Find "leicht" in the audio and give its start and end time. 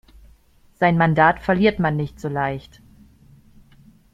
2.27-2.81